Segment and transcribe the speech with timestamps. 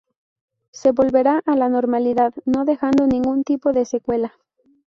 [0.71, 4.33] Se volverá a la normalidad no dejando ningún tipo de secuela.